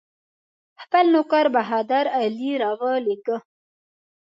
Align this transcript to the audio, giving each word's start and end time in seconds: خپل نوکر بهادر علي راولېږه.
خپل 0.81 1.05
نوکر 1.13 1.45
بهادر 1.55 2.05
علي 2.19 2.51
راولېږه. 2.61 3.37